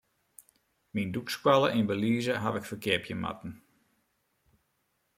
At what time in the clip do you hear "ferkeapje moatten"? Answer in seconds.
2.69-3.53